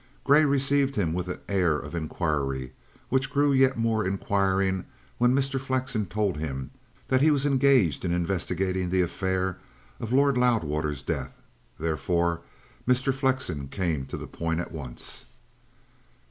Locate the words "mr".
5.35-5.59, 12.87-13.13